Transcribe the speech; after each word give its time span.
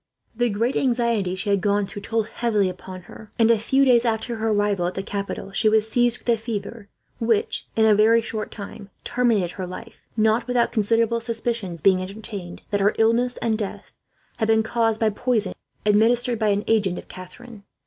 The 0.35 0.49
great 0.49 0.75
anxiety 0.75 1.35
she 1.35 1.51
had 1.51 1.61
gone 1.61 1.85
through 1.85 2.01
told 2.01 2.25
heavily 2.25 2.69
upon 2.69 3.01
her, 3.03 3.31
and 3.37 3.51
a 3.51 3.57
few 3.59 3.85
days 3.85 4.03
after 4.03 4.37
her 4.37 4.49
arrival 4.49 4.87
at 4.87 4.95
the 4.95 5.03
capital 5.03 5.51
she 5.51 5.69
was 5.69 5.87
seized 5.87 6.17
with 6.17 6.27
a 6.29 6.37
fever 6.37 6.89
which, 7.19 7.67
in 7.75 7.85
a 7.85 7.93
very 7.93 8.19
short 8.19 8.49
time, 8.49 8.89
terminated 9.03 9.51
her 9.51 9.67
life; 9.67 10.01
not 10.17 10.47
without 10.47 10.71
considerable 10.71 11.19
suspicions 11.19 11.81
being 11.81 12.01
entertained 12.01 12.63
that 12.71 12.81
her 12.81 12.95
illness 12.97 13.37
and 13.43 13.59
death 13.59 13.93
had 14.37 14.47
been 14.47 14.63
caused 14.63 14.99
by 14.99 15.11
poison, 15.11 15.53
administered 15.85 16.39
by 16.39 16.47
an 16.49 16.63
agent 16.65 16.97
of 16.97 17.07
Catherine. 17.07 17.61